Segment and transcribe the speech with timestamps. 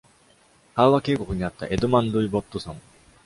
[0.73, 2.81] パウア渓谷にあったエドマンドイボットソン。